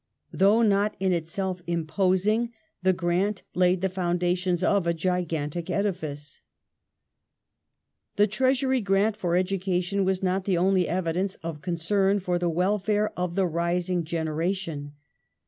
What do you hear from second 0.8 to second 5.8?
in itself imposing, the grant laid the foundations of a gigantic